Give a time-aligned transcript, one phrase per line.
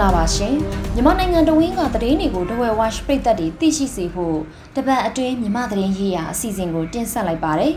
[0.00, 0.54] ္ဂလာပါရှင်
[0.94, 4.38] မြန်မာနိုင်ငံတဝင်းကသတင်းတွေကိုတဝဲဝါရှ်ပိတ်သက်တွေသိရှိစေဖို့
[4.76, 7.74] တပတ်အတွင်းမြန်မာသတင်းရေးရာအစီအစဉ်ကိုတင်ဆက်လိုက်ပါတယ်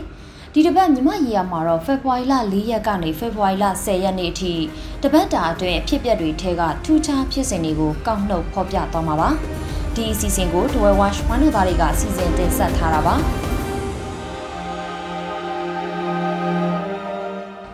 [0.52, 4.54] ဒီတပတ်မြန်မာရေးရာမှာတော့ဖေဖော်ဝါရီလ၄ရက်ကနေဖေဖော်ဝါရီလ10ရက်နေ့အထိ
[5.02, 9.30] တပတ်တာအတွင်းအဖြစ်အပျက်တွေထဲကထူးခြားဖြစ်စဉ်တွေကိုကောက်နှုတ်ဖော်ပြသွားမှာပါ
[9.94, 13.14] ဒီအစီအစဉ်ကိုတဝဲဝါရှ်မန်နသားတွေကအစီအစဉ်တင်ဆက်ထားတာပါ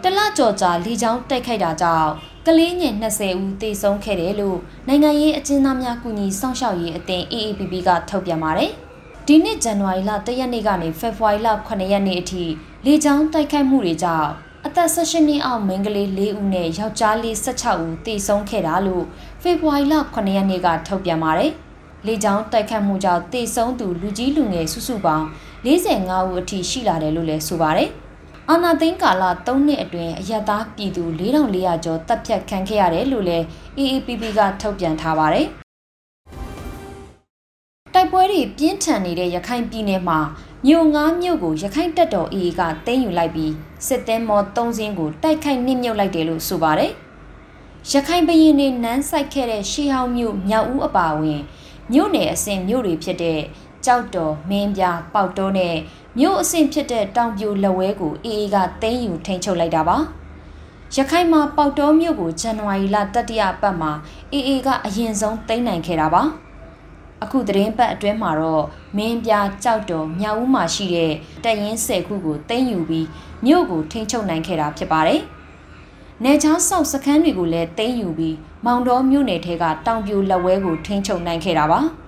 [0.03, 4.59] တလကြော်ကြာလီချောင်းတိုက်ခိုက်တာကြောင့် ကလေးငယ်20ဦးသေဆုံးခဲ့တယ်လို့
[4.89, 8.71] နိုင်ငံရေးအကျဉ်းသားများကူညီစောင့်ရှောက်ရေးအသင်း AAPP ကထုတ်ပြန်ပါတယ်။
[9.27, 12.45] ဒီနှစ်ဇန်နဝါရီလ1ရက်နေ့ကနေဖေဖော်ဝါရီလ9ရက်နေ့အထိ
[12.87, 14.31] လေကြောင်းတိုက်ခိုက်မှုတွေကြောင့်
[14.67, 19.05] အသက်16နှစ်အောက်မိန်းကလေး4ဦးနဲ့ယောက်ျားလေး16ဦးသေဆုံးခဲ့တာလို့
[19.43, 21.53] ဖေဖော်ဝါရီလ9ရက်နေ့ကထုတ်ပြန်ပါတယ်။
[22.07, 25.27] လေကြောင်းတိုက်ခတ်မှုကြောင့်သေဆုံးသူလူကြီးလူငယ်စုစုပေါင်း
[25.67, 27.91] 45ဦးအထိရှိလာတယ်လို့လည်းဆိုပါတယ်။
[28.53, 33.45] အာနာသိန်းကာလ3နှစ်အတွင်းအယက်သားပြည်သူ4400ကျော်တပ်ဖြတ်ခံခဲ့ရတယ်လို့လည်း
[33.79, 35.47] AAPP ကထုတ်ပြန်ထားပါတယ်။
[37.95, 40.19] တိုက်ပွဲတွေပြင်းထန်နေတဲ့ရခိုင်ပြည်နယ်မှာ
[40.67, 43.53] မြို့ငါးမြို့ကိုရခိုင်တပ်တော် AA ကသိမ်းယူလိုက်ပြီး
[43.87, 46.93] စစ်သည်မော်3စင်းကိုတိုက်ခိုက်နှိမ့်မြုပ်လိုက်တယ်လို့ဆိုပါတယ်။
[47.93, 51.41] ရခိုင်ပြည်နယ်နန်းဆိုင်ခဲ့တဲ့ရှေးဟောင်းမြို့မြောက်ဦးအပါအဝင်
[51.93, 53.41] မြို့နယ်အဆင့်မြို့တွေဖြစ်တဲ့
[53.85, 54.83] ကြောက်တော်မင်းပြ
[55.15, 55.77] ပေါက်တိုးနဲ့
[56.19, 59.97] မြို့အဆင့်ဖြစ်တဲ့တောင်ပြိုလက်ဝဲကိုအေအေကသိမ်းယူထိန်းချုပ်လိုက်တာပါ
[60.97, 63.93] ရခိုင်မှာပေါက်တော်မြို့ကိုဇန်နဝါရီလတတိယပတ်မှာ
[64.33, 66.23] အေအေကအရင်ဆုံးသိမ်းနိုင်ခဲ့တာပါ
[67.23, 68.65] အခုသတင်းပတ်အတွင်းမှာတော့
[68.97, 69.33] မင်းပြ
[69.65, 71.13] ကြောက်တော်မြောက်ဦးမှာရှိတဲ့
[71.45, 73.07] တပ်ရင်း၁၀ခုကိုသိမ်းယူပြီး
[73.45, 75.21] မြို့ကိုထိန်းချုပ်နိုင်ခဲ့တာဖြစ်ပါတယ်။
[76.25, 81.81] နေချောင်းဆောက်စခန်းတွေကိုလည်းသိမ်းယူပြီးမောင်တော်မြို့နယ်ထဲကတောင်ပြိုလက်ဝဲကိုထိန်းချုပ်နိုင်ခဲ့တာပါ။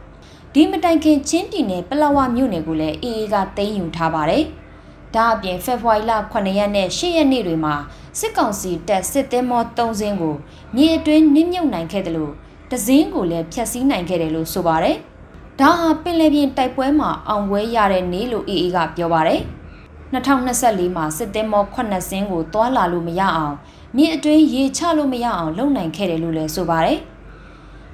[0.54, 4.44] ဒီမတိုင်ခင်ချင်းပြည်နယ်ပလောဝမြို့နယ်ကိုလည်းအေအေကသိမ်းယူထားပါတယ်။
[5.14, 7.74] ဒါအပြင်ဖေဖော်ဝါရီလ9ရက်နဲ့10ရက်နေ့တွေမှာ
[8.18, 10.36] စစ်ကောင်စီတပ်စစ်သည်မော3စင်းကို
[10.74, 12.32] မြေအတွင်းနစ်မြုပ်နိုင်ခဲ့တယ်လို့
[12.70, 14.96] တစင်းကိုလည်းဖျက်ဆီးနိုင်ခဲ့တယ်လို့ဆိုပါတယ်။
[15.60, 19.40] ဒါဟာပင်လယ်ပြင်တိုက်ပွဲမှာအောင်ပွဲရတဲ့နေ့လို့အေအေကပြောပါတယ်။
[20.12, 23.56] 2024မှာစစ်သည်မော9စင်းကိုတွာလာလို့မရအောင်
[23.96, 26.98] မြေအတွင်းရေချလို့မရအောင်လုပ်နိုင်ခဲ့တယ်လို့လည်းဆိုပါတယ်။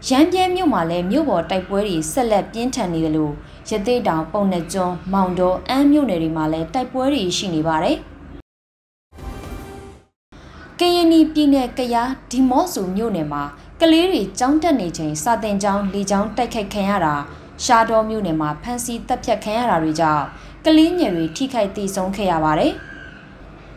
[0.07, 3.33] ရမ်းပြဲမြို့မှာလည်းမြို့ပေါ်တိုက်ပွဲတွေဆက်လက်ပြင်းထန်နေတယ်လို့
[3.71, 7.97] ရသေးတောင်ပုံနှကျွန်းမောင်တော်အမ်းမြို့နယ်တွေမှာလည်းတိုက်ပွဲတွေရှိနေပါတယ်။
[10.81, 13.43] ကရင်နီပြည်နယ်ကယားဒီမော့ဆူမြို့နယ်မှာ
[13.81, 17.15] ကလေးတွေကြောင်းတက်နေချိန်စာတင်ကျောင်းလေကျောင်းတိုက်ခိုက်ခံရတာ
[17.65, 20.25] ရှားတော်မြို့နယ်မှာဖမ်းဆီးတပ်ဖြတ်ခံရတာတွေကြောင့်
[20.65, 22.73] ကလေးငယ်တွေထိခိုက်ဒေဆုံးခဲ့ရပါတယ်။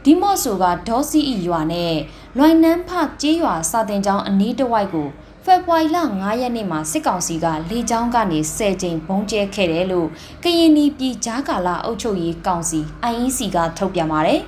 [0.04, 1.94] ဒီမော့ဆူကဒေါ်စီအီရွာနဲ့
[2.38, 2.90] လွိုင်နန်းဖ
[3.22, 5.08] ကျေးရွာစာတင်ကျောင်းအနီးတစ်ဝိုက်ကို
[5.46, 10.08] ဖေဖော်ဝါရီလ9ရက်နေ့မှာစစ်ကောင်စီကလေကြောင်းကနေ10ကြိမ်ဘုံကျဲခဲ့တယ်လို့
[10.44, 12.80] ကရင်နီပြည်ကြားကာလအုပ်ချုပ်ရေးကောင်စီ
[13.12, 14.40] IEC ကထုတ်ပြန်ပါတယ်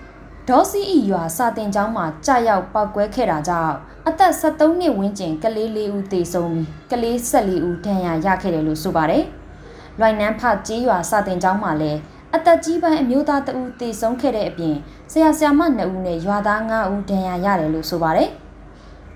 [0.48, 3.74] ။ဒေါ်စီအီရွာစာတင်ကျောင်းမှာကြာရောက်ပောက်ကွဲခဲ့တာကြောင့်
[4.08, 9.24] အသက်73နှစ်ဝန်းကျင်ကလေး၄ဦးသေဆုံးပြီးကလေး14ဦးဒဏ်ရာရခဲ့တယ်လို့ဆိုပါတယ်။
[9.98, 11.98] လွိုင်နန်းဖကျေးရွာစာတင်ကျောင်းမှာလည်း
[12.34, 14.76] အသက်ကြီးပိုင်းအမျိုးသားတဦးသေဆုံးခဲ့တဲ့အပြင်
[15.12, 18.30] ဆရာဆရာမ2ဦးနဲ့ရွာသား9ဦးဒဏ်ရာရတယ်လို့ဆိုပါတယ်။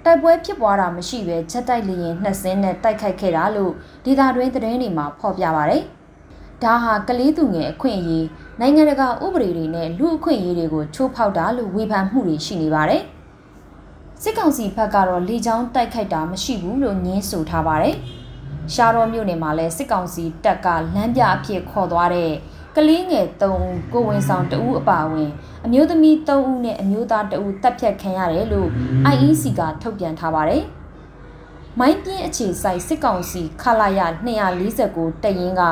[0.09, 3.73] တိုက်ပွဲဖြစ်ပွားတာမရှိဘဲချက်တိုက်လျင်နှစ်စင်းနဲ့တိုက်ခိုက်ခဲ့တာလို့
[4.05, 5.77] ဒေသတွင်းသတင်းတွေမှာဖော်ပြပါဗျ။
[6.63, 8.27] ဒါဟာကလေးသူငယ်အခွင့်အရေး
[8.61, 13.03] နိုင်ငံတကာဥပဒေတွေနဲ့လူအခွင့်အရေးတွေကိုချိုးဖောက်တာလို့ဝေဖန်မှုတွေရှိနေပါတယ်။
[14.23, 17.97] စစ်ကောင်စီဘက်ကတော့လေကြောင်းတိုက်ခိုက်တာမရှိဘူးလို့ညင်းဆိုထားပါတယ်။
[18.75, 22.33] ရှားတော်မြို့နယ်မှာလည်းစစ်ကောင်စီတပ်ကလမ်းပြအဖြစ်ခေါ်သွားတဲ့
[22.77, 25.31] ကလေးငယ်3ဦးကိုဝင်ဆောင်2ဦးအပါအဝင်
[25.65, 28.69] အမျိုးသမီး3ဦးနဲ့အမျိုးသား2ဦးတပ်ဖြတ်ခံရတယ်လို့
[29.15, 30.63] IEC ကထုတ်ပြန်ထားပါတယ်။
[31.79, 34.01] မိုင်းပြင်းအခြေစိုက်စစ်ကောင်စီခလာရ
[34.63, 35.63] 249တရင်က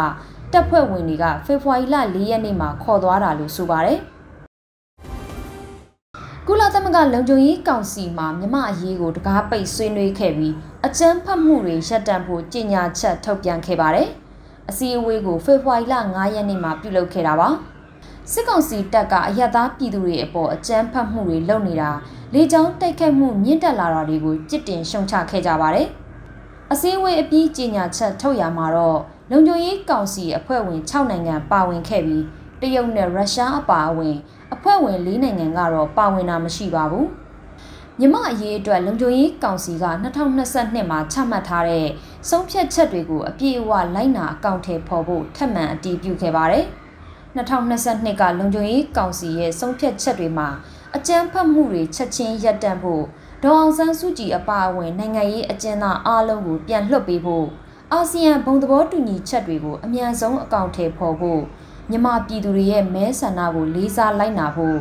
[0.53, 3.99] တပ်ဖွဲ့ဝင်တွေကဖေဖော်ဝါရီလ4ရက်နေ့မှာခေါ်သွားတာလို့ဆိုပါတယ်။
[6.49, 10.55] ကုလသမဂ္ဂလုံခြုံရေးကောင်စီမှမြမအရေးကိုတကားပိတ်ဆွေးနွေးခဲ့ပြီး
[10.87, 14.11] အကြမ်းဖက်မှုတွေရပ်တန့်ဖို့ကြေညာချက်ထုတ်ပြန်ခဲ့ပါတယ်။
[14.71, 17.49] အစည်းအဝေးကိုဖေဖော်ဝါရီလ9ရက်နေ့မှာပြုလုပ်ခဲ့တာပါ
[18.33, 21.91] စစ်ကောင်စီတပ်ကအယက်သားပြည်သူတွေအပေါ်အကြမ်းဖက်မှုတွေလုပ်နေတာ
[22.35, 25.89] လေကြောင်းတိုက်ခိုက်မှုမြင့်တက်လာတာတွေကိုကြစ်တင်ရှုံချခဲ့ကြပါတယ်
[26.73, 28.99] အစည်းအဝေးအပြီးကြေညာချက်ထုတ်ရမှာတော့
[29.31, 32.25] လုံခြုံရေးကောင်စီအဖွဲ့ဝင်6နိုင်ငံပါဝင်ခဲ့ပြီး
[32.61, 34.17] တရုတ်နဲ့ရုရှားအပါအဝင်
[34.55, 37.07] အဖွဲ့ဝင်၄နိုင်ငံကတော့ပါဝင်တာမရှိပါဘူး။
[37.99, 39.85] မြမအရေးအတွက်လုံခြုံရေးကောင်စီက
[40.35, 41.87] 2022မှာချမှတ်ထားတဲ့
[42.31, 46.65] ဆုံးဖြတ်ချက်တွေကိုအပြည့်အဝလိုက်နာအကောင့်ထဲပေါ်ဖို့ထပ်မံအတည်ပြုခဲ့ပါတယ်။
[47.37, 50.49] 2022ကလုံခြုံရေးကောင်စီရဲ့ဆုံးဖြတ်ချက်တွေမှာ
[50.97, 53.05] အကြမ်းဖက်မှုတွေချက်ချင်းရပ်တန့်ဖို့
[53.43, 57.47] ဒေါအောင်ဆန်းစုကြည်အပါအဝင်နိုင်ငံရေးအကျဉ်းသားအားလုံးကိုပြန်လွှတ်ပေးဖို့
[57.93, 61.41] အာဆီယံဘုံသဘောတူညီချက်တွေကိုအမြန်ဆုံးအကောင့်ထဲပေါ်ဖို့
[61.91, 64.79] မြမပြည်သူတွေရဲ့မဲဆန္ဒကိုလေးစားလိုက်နာဖို့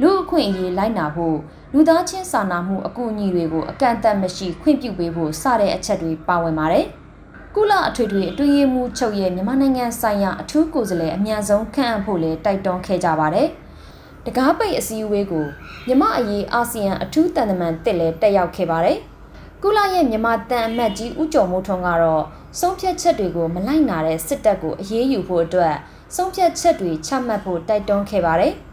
[0.00, 1.36] လူအခွင့်အရေးလိုက်နာဖို့
[1.72, 6.86] လူသားချင်းစာနာမှုအကူအညီတွေကိုအကန့်အသတ်မရှိခွင့်ပြုပေးဖို့စတဲ့အချက်တွေပါဝင်ပါတယ်။
[7.54, 13.48] ကုလအထွေထွေအတွင်းရေးမှူးချုပ်ရဲ့မြန်မာနိုင်ငံဆိုင်ရာအထူးကိုယ်စားလှယ်အများဆုံးခန့်အပ်ဖို့လည်းတိုက်တွန်းခဲ့ကြပါတယ်။
[14.26, 15.46] တကားပိတ်အစည်းအဝေးကို
[15.86, 18.98] မြန်မာအရေးအာဆီယံအထူးတန်တမန်တစ်လည်းတက်ရောက်ခဲ့ပါတယ်။
[19.62, 22.24] ကုလရဲ့မြန်မာတန်အမတ်ကြီးဦးကျော်မိုးထွန်းကတော့
[22.60, 25.74] ဆုံးဖြတ်ချက်တွေကိုမလိုက်နာတဲ့စစ်တပ်ကိုအရေးယူဖို့အတွက်
[26.14, 28.54] ဆုံးဖြတ်ချက်တွေချမှတ်ဖို့တိုက်တွန်းခဲ့ပါတယ်။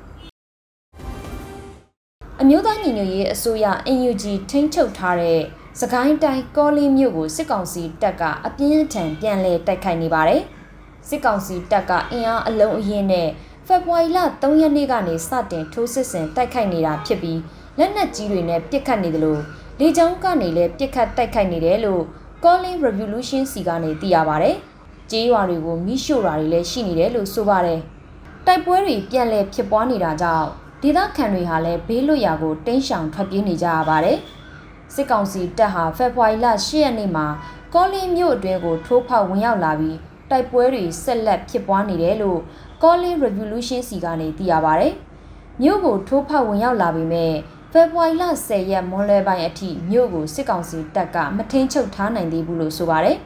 [2.41, 3.65] အမျိုးသားညီညွတ်ရေးအစိုးရ
[3.97, 5.41] NUG ထိန်းချုပ်ထားတဲ့
[5.79, 10.41] စကိုင်းတိုင်းကောလင်းမြို့ကိုစစ်ကောင်စီတပ်ကအပြင်းထန်ပြန်လည်တိုက်ခိုက်နေပါတယ်။
[11.07, 13.27] စစ်ကောင်စီတပ်ကအင်အားအလုံးအရင်းနဲ့
[13.65, 17.39] ဖေဖော်ဝါရီလ3ရက်နေ့ကနေစတင်ထိုးစစ်ဆင်တိုက်ခိုက်နေတာဖြစ်ပြီး
[17.77, 19.41] လက်နက်ကြီးတွေနဲ့ပစ်ခတ်နေတယ်လို့
[19.79, 22.03] လေကြောင်းကနေလည်းပစ်ခတ်တိုက်ခိုက်နေတယ်လို့
[22.43, 24.55] Calling Revolution စီကနေသိရပါတယ်။
[25.11, 27.79] ကြေးရွာတွေကိုမိရှို့တာတွေလည်းရှိနေတယ်လို့ဆိုပါတယ်။
[28.45, 30.49] တိုက်ပွဲတွေပြန်လည်ဖြစ်ပွားနေတာကြောင့်
[30.81, 34.17] ဒေသခံတွေဟာလည်းဘေးလွတ်ရာကိုတင်းရှောင်ထွက်ပြေးနေကြရပါတယ်။
[34.93, 37.25] စစ်ကောင်စီတပ်ဟာဖေဖော်ဝါရီလ10ရက်နေ့မှာ
[37.73, 39.97] ကောလင်းမြို့အတွင်းကိုထိုးဖောက်ဝင်ရောက်လာပြီး
[40.29, 42.39] တိုက်ပွဲတွေဆက်လက်ဖြစ်ပွားနေတယ်လို့
[42.81, 44.93] Calling Revolution စီကနေသိရပါတယ်။
[45.61, 47.33] မြို့ကိုထိုးဖောက်ဝင်ရောက်လာပြီးမဲ့
[47.71, 53.17] ဖေဖော်ဝါရီလ10ရက်မွန်လွယ်ပိုင်းအထိမြို့ကိုစစ်ကောင်စီတပ်ကမထိန်ချုပ်ထားနိုင်သေးဘူးလို့ဆိုပါတယ်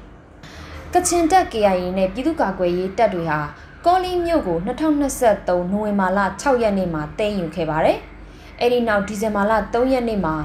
[0.94, 3.40] ။ကချင်တပ် KIA နဲ့ပြည်သူ့ကာကွယ်ရေးတပ်တွေဟာ
[3.86, 7.98] ကောလီမြို့ကို2023နိုဝင်ဘာလ6ရက်နေ့မှာတည်ယူခဲ့ပါတယ်။
[8.62, 10.36] အဲဒီနောက်ဒီဇင်ဘာလ3ရက်နေ့မှာ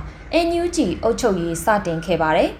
[0.47, 2.51] NUG အုပ်ချုပ်ရေးစတင်ခဲ့ပါတယ်။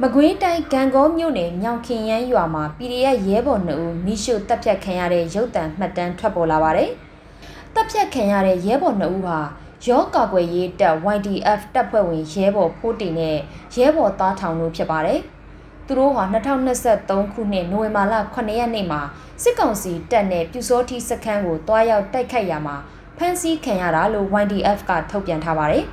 [0.00, 6.90] မကွေးတိုင်းဂံကောမြို့နယ်မြောင်ခင်ရမ်းရွာမှာ PDF ရဲဘော်2ဦးမိရှုတပ်ဖြတ်ခံရတဲ့ရုပ်တံမှတ်တမ်းထွက်ပေါ်လာပါတယ်။
[7.74, 9.38] တပ်ဖြတ်ခံရတဲ့ရဲဘော်2ဦးဟာ
[9.86, 13.38] ရောကာကွယ်ရေးတပ် YDF တပ်ဖွဲ့ဝင်ရဲဘော်ဖိုးတီနဲ့
[13.76, 15.20] ရဲဘော်သားထောင်တို့ဖြစ်ပါတယ်။
[15.88, 16.24] သူတို့ဟာ
[16.78, 19.00] 2023ခုနှစ်နိုဝင်ဘာလ9ရက်နေ့မှာ
[19.42, 22.76] စစ်ကောင်စီတပ်နဲ့ပြူစောထီစခန်းကိုတွားရောက်တိုက်ခိုက်ရာမှာ
[23.16, 25.84] ဖမ်းဆီးခံရတာလို့ YDF ကထုတ်ပြန်ထားပါတယ်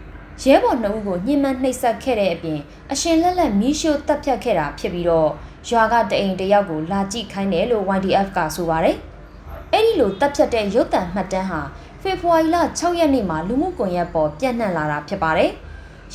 [0.42, 2.60] ။ရဲဘော်နှုတ်ကိုညှဉ်းပန်းနှိပ်စက်ခဲ့တဲ့အပြင်
[2.92, 5.30] အရှင်လက်လက်မီးရှို့တပ်ဖြတ်ခဲ့တာဖြစ်ပြီးတော့
[5.68, 8.96] ရွာကတအိမ်တယောက်ကိုလာကြည့်ခိုင်းတယ်လို့ YDF ကဆိုပါတယ်။
[9.72, 11.60] အဲ့ဒီလိုတပ်ဖြတ်တဲ့ရုပ်တံမှတ်တမ်းဟာ
[12.02, 15.50] ဖေဖော်ဝါရီလ6ရက်နေ့မှာလူမှုကွန်ရက်ပေါ်ပြန့်နှံ့လာတာဖြစ်ပါတယ်။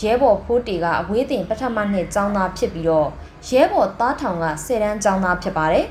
[0.01, 3.09] ရဲဘော်ဖိုးတီကအဝေးတင်ပထမနှစ်ចောင်းသားဖြစ်ပြီးတော့
[3.47, 5.85] ရဲဘော်သားထောင်ကဆယ်တန်းကျောင်းသားဖြစ်ပါတယ်။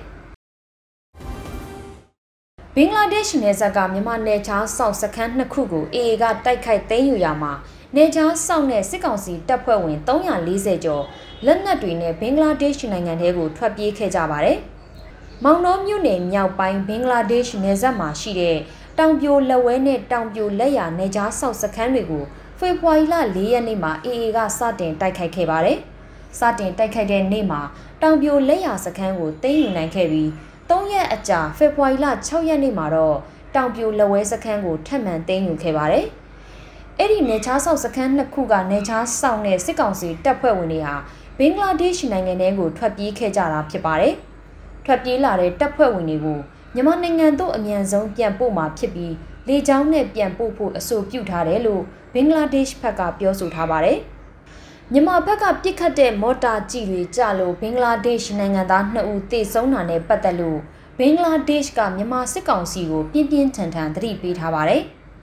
[2.74, 7.52] ဘင်္ဂလားဒေ့ရှ်နယ်စပ်ကမြန်မာနယ်ခြားစောင့်စခန်းနှစ်ခုကို AA ကတိုက်ခိုက်သိမ်းယူရမှာ
[7.96, 11.04] နယ်ခြားစောင့်တဲ့စစ်ကောင်စီတပ်ဖွဲ့ဝင်340ကျော်
[11.46, 14.58] လက်နက်တွေနဲ့ဘင်္ဂလားဒေ့ရှ်နိုင်ငံထဲကိုထွက်ပြေးခဲ့ကြပါတယ်။
[15.44, 18.56] မောင်နှောမြို့နယ်မြောက်ပိုင်းဘင်္ဂလားဒေ့ရှ်နယ်စပ်မှာရှိတဲ့
[18.98, 22.24] တောင်ပြိုလက်ဝဲနဲ့တောင်ပြိုလက်ရနယ်ခြားစောင့်စခန်းတွေကို
[22.60, 25.78] ဖေဖော်ဝါရီလ4ရက်နေ့မှာ AA ကစတင်တိုက်ခိုက်ခဲ့ပါတယ်။
[26.38, 27.60] စတင်တိုက်ခိုက်တဲ့နေ့မှာ
[28.02, 30.28] တောင်ပြိုလက်ရစခန်းကိုသိမ်းယူနိုင်ခဲ့ပြီး
[30.68, 33.16] ၃ရက်အကြာဖေဖော်ဝါရီလ6ရက်နေ့မှာတော့
[33.54, 36.06] တောင်ပြိုလက်ဝဲစခန်းကိုထပ်မံသိမ်းယူခဲ့ပါတယ်။
[36.98, 40.94] အဲ့ဒီနေချားဆောက်စခန်းနှစ်ခုကနေချားဆောက်တဲ့စစ်ကောင်စီတပ်ဖွဲ့ဝင်တွေဟာ
[41.38, 44.14] ဘင်္ဂလားဒေ့ရှ်နိုင်ငံထဲကိုထွက်ပြေးခဲ့ကြတာဖြစ်ပါတယ်။
[44.84, 46.38] ထွက်ပြေးလာတဲ့တပ်ဖွဲ့ဝင်တွေကို
[46.74, 49.14] မြန်မာနိုင်ငံသို့အမြန်ဆုံးပြန်ပို့မှာဖြစ်ပြီး
[49.48, 51.82] လေကြောင်းနဲ့ပြန်ပို့ဖို့အဆိုပြုထားတယ်လို့
[52.14, 53.98] ဘင်္ဂလားဒေ့ရှ်ဘက်ကပြောဆိုထားပါတယ်။
[54.92, 60.58] မြန်မာဘက်ကပြစ်ခတ်တဲ့မော်တာကြီးတွေကြလို့ဘင်္ဂလားဒေ့ရှ်နိုင်ငံသား2ဦးသေဆုံးတာနဲ့ပတ်သက်လို့
[60.98, 64.82] ဘင်္ဂလားဒေ့ရှ်ကမြန်မာစစ်ကောင်စီကိုပြင်းပြင်းထန်ထန်သတိပေးထားပါတယ်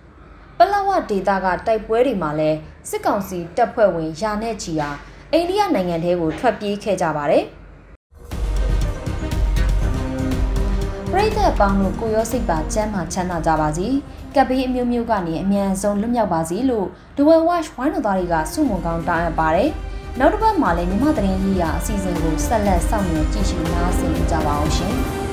[0.57, 2.57] ။ပလဝဒေတာကတိုက်ပွဲတွေမှာလည်း
[2.89, 4.89] စစ်ကောင်စီတပ်ဖွဲ့ဝင်ယာနဲ့ချီဟာ
[5.31, 7.45] အိန္ဒိယနိုင်ငံထဲကိုထွက်ပြေးခဲ့ကြပါတယ်။
[11.17, 13.87] ပရိသတ်ပေါင်းတို့ကိုရောစိတ်ပါကျမ်းမာချမ်းသာကြပါစေ။
[14.35, 19.69] ကပ်ဘေးအမျိုးမျိုးကနေအမြန်ဆုံးလွတ်မြောက်ပါစေလို့ The Well Watch ဝိုင်းတော်သားတွေကစုမုံကောင်းတောင်းအပ်ပါတယ်။
[20.19, 24.95] နောက်တစ်ပတ်မှာလည်းမြမသတင်းကြီးရာအစီအစဉ်ကိုဆက်လက်စောင့်မျှော်ကြည့်ရှုနားဆင်ကြပါအောင်ရှင်။